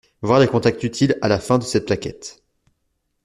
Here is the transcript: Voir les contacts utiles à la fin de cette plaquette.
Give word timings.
Voir 0.23 0.39
les 0.39 0.47
contacts 0.47 0.83
utiles 0.83 1.19
à 1.21 1.27
la 1.27 1.37
fin 1.37 1.59
de 1.59 1.63
cette 1.63 1.85
plaquette. 1.85 2.41